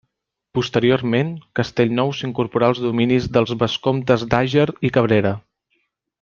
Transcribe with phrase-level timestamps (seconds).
[0.57, 1.27] Posteriorment,
[1.59, 5.37] Castellnou s'incorporà als dominis dels vescomtes d'Àger i Cabrera.